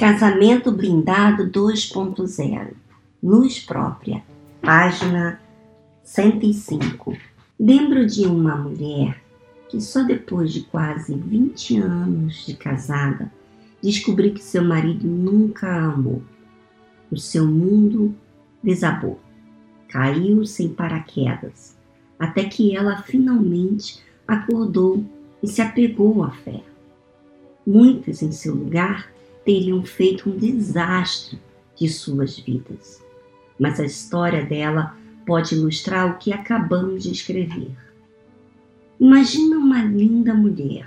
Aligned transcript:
Casamento 0.00 0.72
Blindado 0.72 1.50
2.0 1.50 2.68
Luz 3.22 3.58
Própria, 3.58 4.22
página 4.62 5.38
105. 6.02 7.18
Lembro 7.60 8.06
de 8.06 8.24
uma 8.24 8.56
mulher 8.56 9.22
que 9.68 9.78
só 9.78 10.02
depois 10.02 10.54
de 10.54 10.62
quase 10.62 11.14
20 11.14 11.76
anos 11.80 12.46
de 12.46 12.54
casada 12.54 13.30
descobriu 13.82 14.32
que 14.32 14.42
seu 14.42 14.64
marido 14.64 15.06
nunca 15.06 15.66
a 15.66 15.92
amou. 15.92 16.22
O 17.12 17.18
seu 17.18 17.44
mundo 17.44 18.14
desabou, 18.64 19.20
caiu 19.86 20.46
sem 20.46 20.70
paraquedas, 20.70 21.76
até 22.18 22.44
que 22.44 22.74
ela 22.74 23.02
finalmente 23.02 24.02
acordou 24.26 25.04
e 25.42 25.46
se 25.46 25.60
apegou 25.60 26.24
à 26.24 26.30
fé. 26.30 26.62
Muitas 27.66 28.22
em 28.22 28.32
seu 28.32 28.54
lugar 28.54 29.19
teriam 29.44 29.82
feito 29.82 30.30
um 30.30 30.36
desastre 30.36 31.38
de 31.76 31.88
suas 31.88 32.38
vidas. 32.38 33.02
Mas 33.58 33.80
a 33.80 33.84
história 33.84 34.44
dela 34.44 34.96
pode 35.26 35.54
ilustrar 35.54 36.10
o 36.10 36.18
que 36.18 36.32
acabamos 36.32 37.02
de 37.02 37.12
escrever. 37.12 37.76
Imagina 38.98 39.56
uma 39.56 39.82
linda 39.82 40.34
mulher, 40.34 40.86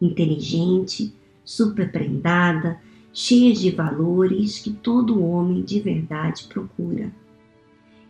inteligente, 0.00 1.14
superprendada, 1.44 2.78
cheia 3.12 3.54
de 3.54 3.70
valores 3.70 4.58
que 4.58 4.70
todo 4.70 5.24
homem 5.24 5.62
de 5.62 5.80
verdade 5.80 6.44
procura. 6.44 7.10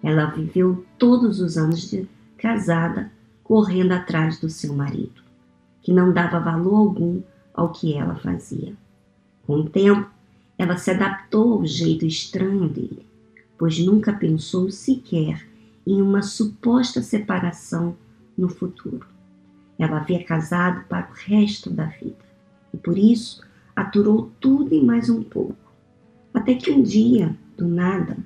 Ela 0.02 0.26
viveu 0.26 0.84
todos 0.98 1.40
os 1.40 1.56
anos 1.56 1.88
de 1.88 2.08
casada 2.36 3.12
correndo 3.44 3.92
atrás 3.92 4.40
do 4.40 4.48
seu 4.48 4.74
marido, 4.74 5.22
que 5.80 5.92
não 5.92 6.12
dava 6.12 6.40
valor 6.40 6.74
algum 6.74 7.22
ao 7.54 7.70
que 7.70 7.94
ela 7.94 8.16
fazia. 8.16 8.74
Com 9.46 9.60
o 9.60 9.68
tempo, 9.68 10.10
ela 10.58 10.76
se 10.76 10.90
adaptou 10.90 11.54
ao 11.54 11.66
jeito 11.66 12.04
estranho 12.04 12.68
dele, 12.68 13.06
pois 13.56 13.78
nunca 13.78 14.12
pensou 14.12 14.70
sequer 14.70 15.46
em 15.86 16.02
uma 16.02 16.22
suposta 16.22 17.00
separação 17.00 17.96
no 18.36 18.48
futuro. 18.48 19.06
Ela 19.78 19.98
havia 19.98 20.24
casado 20.24 20.84
para 20.88 21.08
o 21.08 21.14
resto 21.14 21.70
da 21.70 21.84
vida 21.84 22.16
e 22.72 22.76
por 22.76 22.98
isso 22.98 23.42
aturou 23.74 24.30
tudo 24.40 24.74
e 24.74 24.82
mais 24.82 25.08
um 25.08 25.22
pouco. 25.22 25.56
Até 26.34 26.54
que 26.54 26.70
um 26.70 26.82
dia, 26.82 27.36
do 27.56 27.68
nada, 27.68 28.16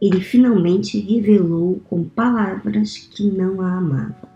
ele 0.00 0.20
finalmente 0.20 0.98
revelou 0.98 1.80
com 1.88 2.04
palavras 2.04 2.96
que 2.96 3.24
não 3.24 3.60
a 3.60 3.76
amava. 3.76 4.28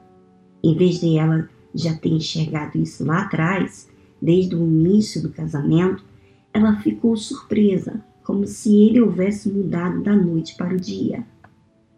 Em 0.63 0.77
vez 0.77 1.01
de 1.01 1.17
ela 1.17 1.49
já 1.75 1.95
ter 1.95 2.11
enxergado 2.11 2.79
isso 2.79 3.05
lá 3.05 3.23
atrás, 3.23 3.89
desde 4.21 4.55
o 4.55 4.59
início 4.59 5.23
do 5.23 5.31
casamento, 5.31 6.05
ela 6.53 6.77
ficou 6.81 7.17
surpresa, 7.17 8.05
como 8.25 8.47
se 8.47 8.75
ele 8.75 9.01
houvesse 9.01 9.51
mudado 9.51 10.03
da 10.03 10.15
noite 10.15 10.57
para 10.57 10.75
o 10.75 10.81
dia. 10.81 11.25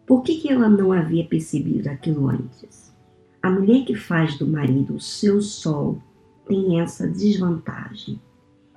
Por 0.05 0.23
que, 0.23 0.37
que 0.37 0.51
ela 0.51 0.69
não 0.69 0.91
havia 0.91 1.25
percebido 1.25 1.87
aquilo 1.87 2.27
antes? 2.27 2.93
A 3.41 3.49
mulher 3.49 3.85
que 3.85 3.95
faz 3.95 4.37
do 4.37 4.47
marido 4.47 4.95
o 4.95 4.99
seu 4.99 5.41
sol 5.41 6.01
tem 6.47 6.79
essa 6.79 7.07
desvantagem. 7.07 8.19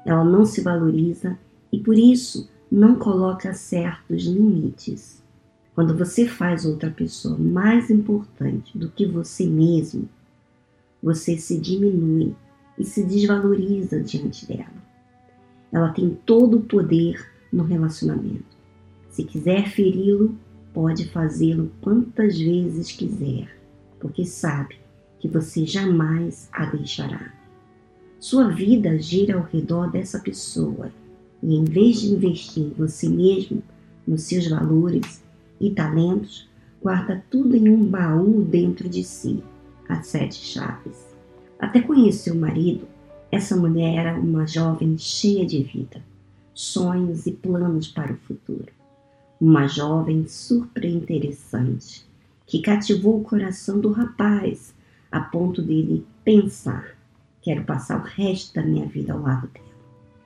Ela 0.04 0.24
não 0.24 0.44
se 0.44 0.60
valoriza 0.60 1.38
e 1.72 1.78
por 1.78 1.98
isso 1.98 2.48
não 2.70 2.96
coloca 2.96 3.54
certos 3.54 4.24
limites. 4.24 5.22
Quando 5.74 5.96
você 5.96 6.26
faz 6.26 6.64
outra 6.64 6.90
pessoa 6.90 7.36
mais 7.36 7.90
importante 7.90 8.76
do 8.78 8.88
que 8.88 9.06
você 9.06 9.46
mesmo, 9.46 10.08
você 11.02 11.36
se 11.36 11.58
diminui 11.58 12.34
e 12.78 12.84
se 12.84 13.04
desvaloriza 13.04 14.00
diante 14.00 14.46
dela. 14.46 14.85
Ela 15.76 15.90
tem 15.90 16.16
todo 16.24 16.56
o 16.56 16.62
poder 16.62 17.22
no 17.52 17.62
relacionamento. 17.62 18.56
Se 19.10 19.22
quiser 19.24 19.68
feri-lo, 19.68 20.34
pode 20.72 21.06
fazê-lo 21.10 21.70
quantas 21.82 22.38
vezes 22.38 22.92
quiser, 22.92 23.54
porque 24.00 24.24
sabe 24.24 24.76
que 25.18 25.28
você 25.28 25.66
jamais 25.66 26.48
a 26.50 26.64
deixará. 26.64 27.30
Sua 28.18 28.48
vida 28.48 28.98
gira 28.98 29.36
ao 29.36 29.42
redor 29.42 29.90
dessa 29.90 30.18
pessoa 30.18 30.90
e, 31.42 31.54
em 31.54 31.64
vez 31.64 32.00
de 32.00 32.14
investir 32.14 32.62
em 32.62 32.70
você 32.70 33.06
mesmo, 33.06 33.62
nos 34.06 34.22
seus 34.22 34.48
valores 34.48 35.22
e 35.60 35.72
talentos, 35.72 36.48
guarda 36.80 37.22
tudo 37.30 37.54
em 37.54 37.68
um 37.68 37.84
baú 37.84 38.40
dentro 38.40 38.88
de 38.88 39.04
si, 39.04 39.44
as 39.86 40.06
sete 40.06 40.36
chaves. 40.36 41.14
Até 41.58 41.82
conhecer 41.82 42.30
o 42.30 42.36
marido, 42.36 42.88
essa 43.30 43.56
mulher 43.56 43.96
era 43.96 44.18
uma 44.18 44.46
jovem 44.46 44.96
cheia 44.96 45.44
de 45.44 45.62
vida, 45.62 46.02
sonhos 46.54 47.26
e 47.26 47.32
planos 47.32 47.88
para 47.88 48.12
o 48.12 48.16
futuro. 48.16 48.68
Uma 49.40 49.66
jovem 49.66 50.26
super 50.26 50.84
interessante, 50.84 52.06
que 52.46 52.62
cativou 52.62 53.20
o 53.20 53.24
coração 53.24 53.80
do 53.80 53.90
rapaz 53.90 54.74
a 55.10 55.20
ponto 55.20 55.60
dele 55.60 56.06
pensar: 56.24 56.96
quero 57.42 57.64
passar 57.64 58.00
o 58.00 58.04
resto 58.04 58.54
da 58.54 58.62
minha 58.62 58.86
vida 58.86 59.12
ao 59.12 59.20
lado 59.20 59.48
dela. 59.48 59.66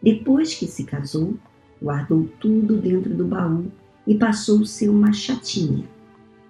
Depois 0.02 0.54
que 0.54 0.66
se 0.66 0.84
casou, 0.84 1.34
guardou 1.82 2.28
tudo 2.38 2.76
dentro 2.76 3.14
do 3.14 3.24
baú 3.24 3.70
e 4.06 4.14
passou 4.14 4.62
a 4.62 4.66
ser 4.66 4.88
uma 4.88 5.12
chatinha. 5.12 5.84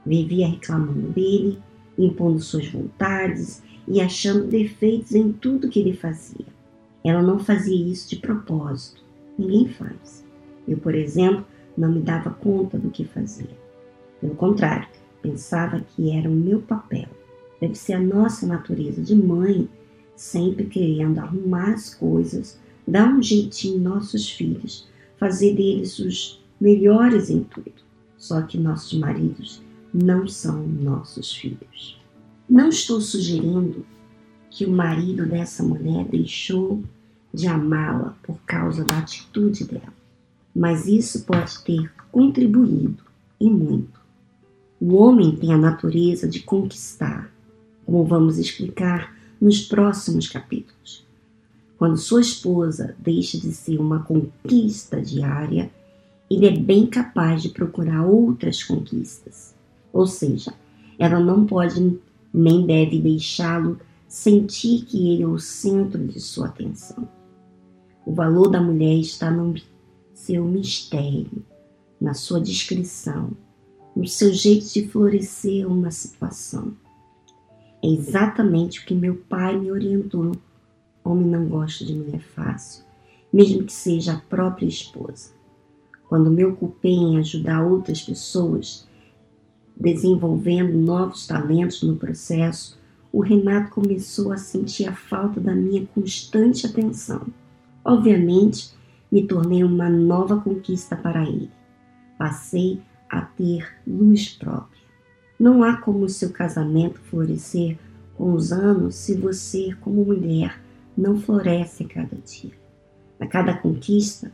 Vivia 0.05 0.49
reclamando 0.49 1.09
dele, 1.09 1.59
impondo 1.99 2.41
suas 2.41 2.67
vontades 2.69 3.63
e 3.91 4.01
achando 4.01 4.47
defeitos 4.47 5.17
em 5.17 5.33
tudo 5.33 5.69
que 5.69 5.81
ele 5.81 5.93
fazia. 5.93 6.47
Ela 7.03 7.21
não 7.21 7.41
fazia 7.41 7.91
isso 7.91 8.09
de 8.09 8.17
propósito. 8.17 9.03
Ninguém 9.37 9.67
faz. 9.67 10.25
Eu, 10.69 10.79
por 10.79 10.95
exemplo, 10.95 11.45
não 11.77 11.91
me 11.91 12.01
dava 12.01 12.31
conta 12.31 12.79
do 12.79 12.89
que 12.89 13.05
fazia. 13.05 13.51
Pelo 14.21 14.37
contrário, 14.37 14.87
pensava 15.21 15.81
que 15.81 16.13
era 16.13 16.31
o 16.31 16.33
meu 16.33 16.63
papel. 16.63 17.09
Deve 17.61 17.75
ser 17.75 17.95
a 17.95 18.01
nossa 18.01 18.47
natureza 18.47 19.03
de 19.03 19.17
mãe, 19.17 19.69
sempre 20.15 20.67
querendo 20.67 21.19
arrumar 21.19 21.73
as 21.73 21.93
coisas, 21.93 22.61
dar 22.87 23.13
um 23.13 23.21
jeitinho 23.21 23.79
em 23.79 23.81
nossos 23.81 24.31
filhos, 24.31 24.89
fazer 25.19 25.57
deles 25.57 25.99
os 25.99 26.41
melhores 26.61 27.29
em 27.29 27.43
tudo. 27.43 27.73
Só 28.17 28.43
que 28.43 28.57
nossos 28.57 28.97
maridos 28.97 29.61
não 29.93 30.29
são 30.29 30.65
nossos 30.65 31.35
filhos. 31.35 32.00
Não 32.51 32.69
estou 32.69 33.01
sugerindo 33.01 33.87
que 34.51 34.67
o 34.67 34.73
marido 34.73 35.25
dessa 35.25 35.63
mulher 35.63 36.05
deixou 36.07 36.83
de 37.33 37.47
amá-la 37.47 38.17
por 38.25 38.41
causa 38.41 38.83
da 38.83 38.99
atitude 38.99 39.63
dela, 39.63 39.95
mas 40.53 40.89
isso 40.89 41.23
pode 41.23 41.63
ter 41.63 41.89
contribuído 42.11 43.05
e 43.41 43.49
muito. 43.49 44.01
O 44.81 44.97
homem 44.97 45.37
tem 45.37 45.53
a 45.53 45.57
natureza 45.57 46.27
de 46.27 46.41
conquistar, 46.41 47.33
como 47.87 48.05
vamos 48.05 48.37
explicar 48.37 49.17
nos 49.41 49.61
próximos 49.61 50.27
capítulos. 50.27 51.07
Quando 51.79 51.99
sua 51.99 52.21
esposa 52.21 52.97
deixa 52.99 53.39
de 53.39 53.53
ser 53.53 53.79
uma 53.79 54.01
conquista 54.01 55.01
diária, 55.01 55.71
ele 56.29 56.47
é 56.47 56.59
bem 56.59 56.85
capaz 56.85 57.43
de 57.43 57.51
procurar 57.51 58.05
outras 58.05 58.65
conquistas. 58.65 59.55
Ou 59.93 60.09
seja, 60.09 60.53
ela 60.99 61.21
não 61.21 61.47
pode 61.47 61.81
nem 62.33 62.67
deve 62.67 63.01
deixá-lo 63.01 63.79
sentir 64.09 64.85
que 64.85 65.13
ele 65.13 65.23
é 65.23 65.27
o 65.27 65.39
centro 65.39 66.07
de 66.07 66.21
sua 66.21 66.47
atenção. 66.47 67.09
O 68.05 68.13
valor 68.13 68.49
da 68.49 68.61
mulher 68.61 68.95
está 68.95 69.31
no 69.31 69.55
seu 70.15 70.45
mistério, 70.45 71.45
na 72.01 72.15
sua 72.15 72.41
descrição, 72.41 73.31
no 73.95 74.07
seu 74.07 74.33
jeito 74.33 74.73
de 74.73 74.89
florescer 74.89 75.67
uma 75.67 75.91
situação. 75.91 76.75
É 77.83 77.89
exatamente 77.89 78.81
o 78.81 78.85
que 78.85 78.95
meu 78.95 79.17
pai 79.29 79.57
me 79.59 79.71
orientou. 79.71 80.33
Homem 81.05 81.27
não 81.27 81.47
gosta 81.47 81.85
de 81.85 81.95
mulher 81.95 82.21
fácil, 82.21 82.85
mesmo 83.33 83.65
que 83.65 83.73
seja 83.73 84.15
a 84.15 84.21
própria 84.21 84.67
esposa. 84.67 85.31
Quando 86.09 86.31
me 86.31 86.45
ocupei 86.45 86.93
em 86.93 87.19
ajudar 87.19 87.65
outras 87.65 88.03
pessoas, 88.03 88.87
desenvolvendo 89.81 90.77
novos 90.77 91.27
talentos 91.27 91.83
no 91.83 91.97
processo, 91.97 92.79
o 93.11 93.21
Renato 93.21 93.71
começou 93.71 94.31
a 94.31 94.37
sentir 94.37 94.87
a 94.87 94.95
falta 94.95 95.41
da 95.41 95.55
minha 95.55 95.87
constante 95.87 96.67
atenção. 96.67 97.27
Obviamente, 97.85 98.73
me 99.11 99.27
tornei 99.27 99.65
uma 99.65 99.89
nova 99.89 100.39
conquista 100.39 100.95
para 100.95 101.23
ele. 101.23 101.51
Passei 102.19 102.81
a 103.09 103.23
ter 103.23 103.67
luz 103.87 104.29
própria. 104.29 104.81
Não 105.39 105.65
há 105.65 105.79
como 105.79 106.05
o 106.05 106.09
seu 106.09 106.31
casamento 106.31 107.01
florescer 107.01 107.79
com 108.17 108.35
os 108.35 108.53
anos 108.53 108.95
se 108.95 109.17
você, 109.17 109.75
como 109.81 110.05
mulher, 110.05 110.61
não 110.97 111.19
floresce 111.19 111.85
a 111.85 111.89
cada 111.89 112.17
dia. 112.17 112.53
A 113.19 113.27
cada 113.27 113.55
conquista 113.55 114.31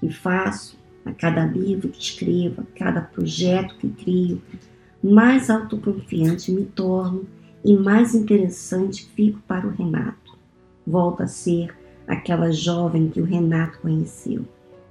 que 0.00 0.10
faço, 0.10 0.78
a 1.04 1.12
cada 1.12 1.44
livro 1.44 1.88
que 1.88 2.00
escrevo, 2.00 2.62
a 2.62 2.78
cada 2.78 3.00
projeto 3.00 3.76
que 3.76 3.88
crio, 3.88 4.42
mais 5.02 5.48
autoconfiante 5.48 6.50
me 6.50 6.64
torno 6.64 7.26
e 7.64 7.74
mais 7.74 8.14
interessante 8.14 9.06
fico 9.14 9.40
para 9.46 9.66
o 9.66 9.70
Renato. 9.70 10.36
Volto 10.86 11.22
a 11.22 11.26
ser 11.26 11.74
aquela 12.06 12.50
jovem 12.50 13.08
que 13.08 13.20
o 13.20 13.24
Renato 13.24 13.78
conheceu. 13.80 14.44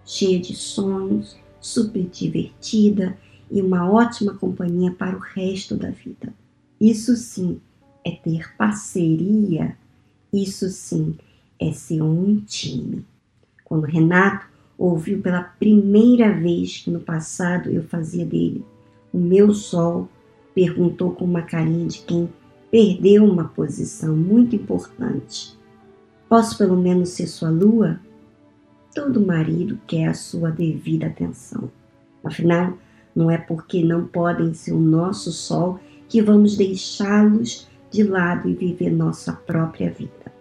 cheia 0.06 0.40
de 0.40 0.56
sonhos, 0.56 1.36
super 1.60 2.04
divertida 2.04 3.18
e 3.52 3.62
uma 3.62 3.92
ótima 3.92 4.34
companhia 4.36 4.90
para 4.90 5.18
o 5.18 5.20
resto 5.20 5.76
da 5.76 5.90
vida. 5.90 6.34
Isso 6.80 7.14
sim 7.18 7.60
é 8.06 8.12
ter 8.12 8.56
parceria, 8.56 9.76
isso 10.32 10.70
sim 10.70 11.18
é 11.60 11.74
ser 11.74 12.02
um 12.02 12.40
time. 12.40 13.06
Quando 13.66 13.84
Renato 13.84 14.48
ouviu 14.78 15.22
pela 15.22 15.44
primeira 15.44 16.32
vez 16.32 16.78
que 16.78 16.90
no 16.90 17.02
passado 17.02 17.70
eu 17.70 17.84
fazia 17.84 18.26
dele 18.26 18.64
o 19.18 19.20
meu 19.20 19.54
sol, 19.54 20.08
perguntou 20.54 21.12
com 21.12 21.26
uma 21.26 21.42
carinha 21.42 21.88
de 21.88 22.00
quem 22.00 22.30
perdeu 22.70 23.26
uma 23.26 23.46
posição 23.46 24.16
muito 24.16 24.56
importante. 24.56 25.58
Posso 26.30 26.58
pelo 26.58 26.78
menos 26.78 27.10
ser 27.10 27.28
sua 27.28 27.50
lua? 27.50 28.00
Todo 28.94 29.26
marido 29.26 29.80
quer 29.88 30.10
a 30.10 30.14
sua 30.14 30.52
devida 30.52 31.08
atenção. 31.08 31.72
Afinal, 32.24 32.78
não 33.16 33.32
é 33.32 33.38
porque 33.38 33.84
não 33.84 34.06
podem 34.06 34.54
ser 34.54 34.74
o 34.74 34.80
nosso 34.80 35.32
sol 35.32 35.80
que 36.08 36.22
vamos 36.22 36.56
deixá-los 36.56 37.68
de 37.90 38.04
lado 38.04 38.48
e 38.48 38.54
viver 38.54 38.92
nossa 38.92 39.34
própria 39.34 39.90
vida. 39.90 40.32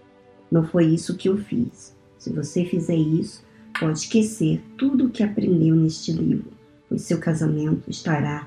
Não 0.51 0.65
foi 0.65 0.87
isso 0.87 1.17
que 1.17 1.29
eu 1.29 1.37
fiz. 1.39 1.97
Se 2.19 2.31
você 2.33 2.65
fizer 2.65 2.97
isso, 2.97 3.43
pode 3.79 4.01
esquecer 4.01 4.63
tudo 4.77 5.07
o 5.07 5.11
que 5.11 5.23
aprendeu 5.23 5.75
neste 5.75 6.13
livro, 6.13 6.51
pois 6.89 7.03
seu 7.03 7.19
casamento 7.19 7.89
estará 7.89 8.47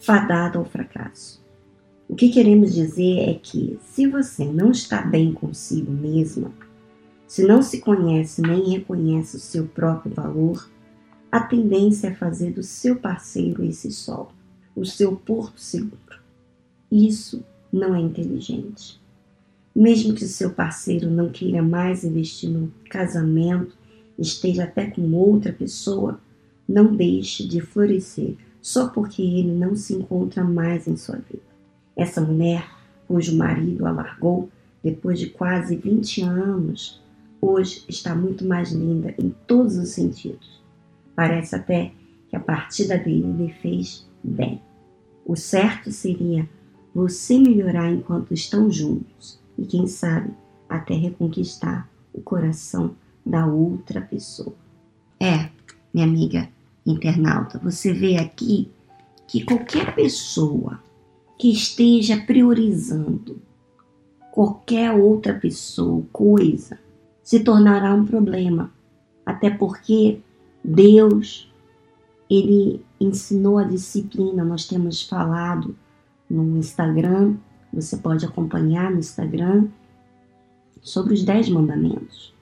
fadado 0.00 0.58
ao 0.58 0.64
fracasso. 0.64 1.40
O 2.08 2.16
que 2.16 2.30
queremos 2.30 2.74
dizer 2.74 3.28
é 3.28 3.34
que, 3.34 3.78
se 3.82 4.06
você 4.06 4.44
não 4.44 4.72
está 4.72 5.02
bem 5.02 5.32
consigo 5.32 5.92
mesma, 5.92 6.52
se 7.26 7.46
não 7.46 7.62
se 7.62 7.80
conhece 7.80 8.42
nem 8.42 8.70
reconhece 8.70 9.36
o 9.36 9.40
seu 9.40 9.66
próprio 9.66 10.12
valor, 10.12 10.68
a 11.30 11.38
tendência 11.38 12.08
é 12.08 12.14
fazer 12.14 12.52
do 12.52 12.62
seu 12.62 12.96
parceiro 12.96 13.64
esse 13.64 13.92
sol, 13.92 14.32
o 14.74 14.84
seu 14.84 15.14
porto 15.14 15.60
seguro. 15.60 16.18
Isso 16.90 17.44
não 17.72 17.94
é 17.94 18.00
inteligente. 18.00 19.00
Mesmo 19.72 20.14
que 20.14 20.24
seu 20.26 20.50
parceiro 20.50 21.08
não 21.08 21.28
queira 21.28 21.62
mais 21.62 22.02
investir 22.02 22.50
no 22.50 22.72
casamento, 22.88 23.76
esteja 24.18 24.64
até 24.64 24.86
com 24.86 25.12
outra 25.12 25.52
pessoa, 25.52 26.20
não 26.68 26.96
deixe 26.96 27.46
de 27.46 27.60
florescer 27.60 28.36
só 28.60 28.88
porque 28.88 29.22
ele 29.22 29.52
não 29.52 29.74
se 29.74 29.94
encontra 29.94 30.44
mais 30.44 30.86
em 30.86 30.96
sua 30.96 31.16
vida. 31.16 31.42
Essa 31.96 32.20
mulher, 32.20 32.68
cujo 33.06 33.36
marido 33.36 33.86
a 33.86 33.90
largou 33.90 34.48
depois 34.82 35.18
de 35.18 35.28
quase 35.28 35.76
20 35.76 36.22
anos, 36.22 37.02
hoje 37.40 37.84
está 37.88 38.14
muito 38.14 38.44
mais 38.44 38.72
linda 38.72 39.14
em 39.18 39.34
todos 39.46 39.76
os 39.76 39.90
sentidos. 39.90 40.60
Parece 41.14 41.54
até 41.54 41.92
que 42.28 42.36
a 42.36 42.40
partida 42.40 42.96
dele 42.96 43.32
lhe 43.32 43.52
fez 43.54 44.06
bem. 44.22 44.62
O 45.24 45.36
certo 45.36 45.90
seria 45.90 46.48
você 46.94 47.38
melhorar 47.38 47.90
enquanto 47.90 48.32
estão 48.32 48.70
juntos 48.70 49.38
e, 49.58 49.64
quem 49.64 49.86
sabe, 49.86 50.30
até 50.68 50.94
reconquistar 50.94 51.88
o 52.12 52.20
coração 52.20 52.94
da 53.24 53.46
outra 53.46 54.00
pessoa. 54.00 54.54
É, 55.20 55.50
minha 55.92 56.06
amiga 56.06 56.48
internauta, 56.90 57.58
você 57.58 57.92
vê 57.92 58.16
aqui 58.16 58.70
que 59.26 59.44
qualquer 59.44 59.94
pessoa 59.94 60.80
que 61.38 61.50
esteja 61.50 62.20
priorizando 62.20 63.40
qualquer 64.30 64.92
outra 64.92 65.34
pessoa, 65.34 66.04
coisa, 66.12 66.78
se 67.22 67.40
tornará 67.40 67.94
um 67.94 68.06
problema. 68.06 68.72
Até 69.24 69.50
porque 69.50 70.20
Deus, 70.64 71.52
ele 72.28 72.84
ensinou 73.00 73.58
a 73.58 73.64
disciplina, 73.64 74.44
nós 74.44 74.66
temos 74.66 75.02
falado 75.02 75.76
no 76.28 76.56
Instagram, 76.56 77.36
você 77.72 77.96
pode 77.96 78.24
acompanhar 78.24 78.90
no 78.90 78.98
Instagram 78.98 79.68
sobre 80.80 81.14
os 81.14 81.24
dez 81.24 81.48
mandamentos. 81.48 82.34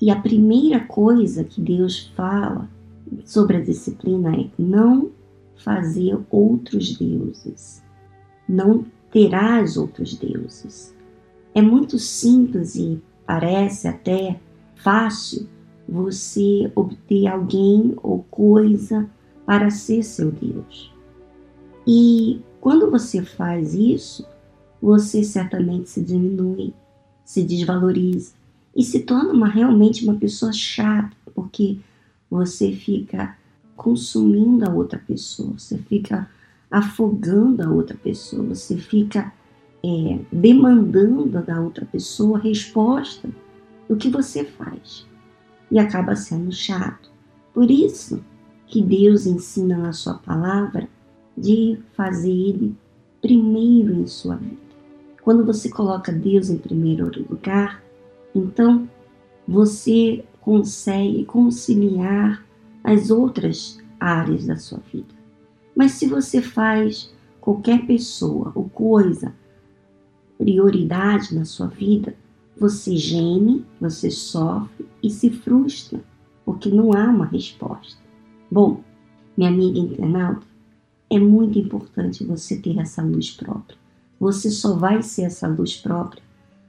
E 0.00 0.10
a 0.10 0.16
primeira 0.16 0.80
coisa 0.80 1.44
que 1.44 1.60
Deus 1.60 2.10
fala 2.16 2.68
sobre 3.24 3.56
a 3.56 3.60
disciplina 3.60 4.34
é 4.34 4.48
não 4.58 5.10
fazer 5.56 6.18
outros 6.30 6.96
deuses. 6.96 7.82
Não 8.48 8.84
terás 9.10 9.76
outros 9.76 10.14
deuses. 10.14 10.94
É 11.54 11.60
muito 11.60 11.98
simples 11.98 12.76
e 12.76 13.00
parece 13.26 13.88
até 13.88 14.40
fácil 14.76 15.48
você 15.88 16.70
obter 16.74 17.26
alguém 17.26 17.94
ou 18.02 18.24
coisa 18.30 19.08
para 19.44 19.70
ser 19.70 20.02
seu 20.02 20.30
Deus. 20.30 20.94
E 21.86 22.40
quando 22.60 22.90
você 22.90 23.22
faz 23.22 23.74
isso, 23.74 24.24
você 24.80 25.24
certamente 25.24 25.90
se 25.90 26.02
diminui, 26.02 26.72
se 27.24 27.42
desvaloriza 27.42 28.32
e 28.74 28.84
se 28.84 29.00
torna 29.00 29.32
uma, 29.32 29.48
realmente 29.48 30.04
uma 30.04 30.14
pessoa 30.14 30.52
chata, 30.52 31.16
porque 31.34 31.78
você 32.30 32.72
fica 32.72 33.36
consumindo 33.76 34.68
a 34.68 34.72
outra 34.72 34.98
pessoa, 34.98 35.54
você 35.58 35.78
fica 35.78 36.28
afogando 36.70 37.62
a 37.62 37.70
outra 37.70 37.96
pessoa, 37.96 38.44
você 38.44 38.76
fica 38.76 39.32
é, 39.84 40.18
demandando 40.30 41.42
da 41.42 41.60
outra 41.60 41.84
pessoa 41.86 42.38
resposta 42.38 43.28
do 43.88 43.96
que 43.96 44.08
você 44.08 44.44
faz 44.44 45.06
e 45.70 45.78
acaba 45.78 46.14
sendo 46.14 46.52
chato. 46.52 47.10
Por 47.52 47.70
isso 47.70 48.22
que 48.66 48.82
Deus 48.82 49.26
ensina 49.26 49.76
na 49.76 49.92
sua 49.92 50.14
palavra 50.14 50.88
de 51.36 51.78
fazer 51.94 52.30
ele 52.30 52.76
primeiro 53.20 53.92
em 53.94 54.06
sua 54.06 54.36
vida. 54.36 54.70
Quando 55.22 55.44
você 55.44 55.68
coloca 55.68 56.12
Deus 56.12 56.48
em 56.50 56.56
primeiro 56.56 57.10
lugar, 57.28 57.82
então 58.34 58.88
você 59.46 60.24
consegue 60.40 61.24
conciliar 61.24 62.44
as 62.82 63.10
outras 63.10 63.78
áreas 63.98 64.46
da 64.46 64.56
sua 64.56 64.80
vida. 64.92 65.14
Mas 65.76 65.92
se 65.92 66.06
você 66.06 66.40
faz 66.40 67.12
qualquer 67.40 67.86
pessoa 67.86 68.52
ou 68.54 68.68
coisa 68.68 69.34
prioridade 70.38 71.34
na 71.34 71.44
sua 71.44 71.66
vida, 71.66 72.14
você 72.56 72.96
geme, 72.96 73.64
você 73.80 74.10
sofre 74.10 74.86
e 75.02 75.10
se 75.10 75.30
frustra, 75.30 76.02
porque 76.44 76.70
não 76.70 76.92
há 76.92 77.04
uma 77.04 77.26
resposta. 77.26 78.00
Bom, 78.50 78.82
minha 79.36 79.50
amiga 79.50 79.78
internauta, 79.78 80.46
é 81.10 81.18
muito 81.18 81.58
importante 81.58 82.24
você 82.24 82.56
ter 82.56 82.78
essa 82.78 83.02
luz 83.02 83.30
própria. 83.30 83.78
Você 84.18 84.50
só 84.50 84.76
vai 84.76 85.02
ser 85.02 85.22
essa 85.22 85.48
luz 85.48 85.76
própria 85.76 86.22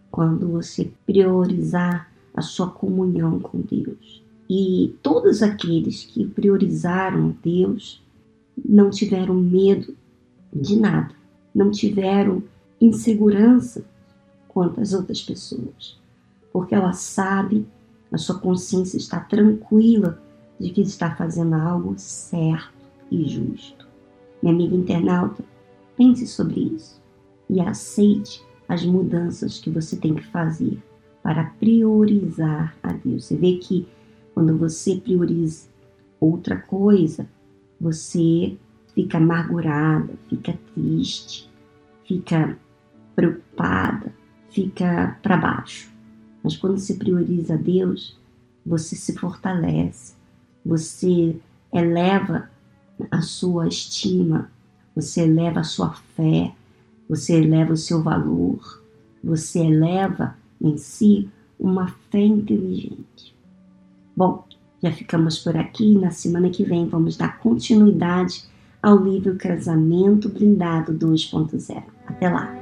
quando 0.09 0.47
você 0.47 0.91
priorizar 1.05 2.10
a 2.33 2.41
sua 2.41 2.69
comunhão 2.69 3.39
com 3.39 3.61
Deus. 3.61 4.23
E 4.49 4.95
todos 5.01 5.41
aqueles 5.41 6.03
que 6.03 6.25
priorizaram 6.25 7.35
Deus 7.43 8.03
não 8.63 8.89
tiveram 8.89 9.33
medo 9.33 9.95
de 10.53 10.77
nada, 10.77 11.15
não 11.55 11.71
tiveram 11.71 12.43
insegurança 12.79 13.85
quanto 14.47 14.81
às 14.81 14.93
outras 14.93 15.21
pessoas, 15.21 15.97
porque 16.51 16.75
ela 16.75 16.91
sabe, 16.91 17.65
a 18.11 18.17
sua 18.17 18.39
consciência 18.39 18.97
está 18.97 19.19
tranquila 19.21 20.21
de 20.59 20.69
que 20.69 20.81
está 20.81 21.15
fazendo 21.15 21.55
algo 21.55 21.93
certo 21.97 22.73
e 23.09 23.23
justo. 23.29 23.87
Minha 24.43 24.53
amiga 24.53 24.75
internauta, 24.75 25.43
pense 25.95 26.27
sobre 26.27 26.59
isso 26.75 27.01
e 27.49 27.61
aceite 27.61 28.43
as 28.67 28.85
mudanças 28.85 29.59
que 29.59 29.69
você 29.69 29.95
tem 29.95 30.15
que 30.15 30.25
fazer 30.27 30.81
para 31.21 31.45
priorizar 31.59 32.75
a 32.81 32.93
Deus. 32.93 33.25
Você 33.25 33.35
vê 33.35 33.57
que 33.57 33.87
quando 34.33 34.57
você 34.57 34.95
prioriza 34.95 35.67
outra 36.19 36.57
coisa, 36.57 37.27
você 37.79 38.57
fica 38.93 39.17
amargurada, 39.17 40.13
fica 40.29 40.57
triste, 40.73 41.49
fica 42.07 42.57
preocupada, 43.15 44.13
fica 44.49 45.17
para 45.21 45.37
baixo. 45.37 45.91
Mas 46.43 46.57
quando 46.57 46.77
você 46.77 46.93
prioriza 46.95 47.57
Deus, 47.57 48.17
você 48.65 48.95
se 48.95 49.17
fortalece, 49.17 50.13
você 50.65 51.35
eleva 51.73 52.49
a 53.09 53.21
sua 53.21 53.67
estima, 53.67 54.51
você 54.95 55.21
eleva 55.21 55.61
a 55.61 55.63
sua 55.63 55.93
fé, 56.15 56.53
você 57.07 57.33
eleva 57.33 57.73
o 57.73 57.77
seu 57.77 58.01
valor, 58.01 58.81
você 59.23 59.59
eleva 59.59 60.35
em 60.61 60.77
si 60.77 61.29
uma 61.59 61.87
fé 62.09 62.21
inteligente. 62.21 63.35
Bom, 64.15 64.45
já 64.81 64.91
ficamos 64.91 65.39
por 65.39 65.55
aqui. 65.55 65.97
Na 65.97 66.11
semana 66.11 66.49
que 66.49 66.63
vem 66.63 66.87
vamos 66.87 67.17
dar 67.17 67.39
continuidade 67.39 68.43
ao 68.81 68.97
livro 68.97 69.35
Casamento 69.35 70.29
Blindado 70.29 70.93
2.0. 70.93 71.83
Até 72.07 72.29
lá! 72.29 72.60